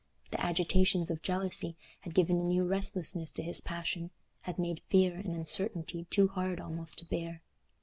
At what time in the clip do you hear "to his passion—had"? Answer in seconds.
3.33-4.57